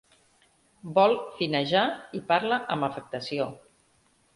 Vol 0.95 1.13
finejar 1.37 1.85
i 2.21 2.25
parla 2.35 2.61
amb 2.77 2.93
afectació. 2.93 3.51